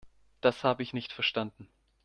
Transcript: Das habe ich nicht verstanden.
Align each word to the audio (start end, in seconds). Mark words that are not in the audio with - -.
Das 0.41 0.63
habe 0.63 0.81
ich 0.81 0.93
nicht 0.93 1.13
verstanden. 1.13 1.67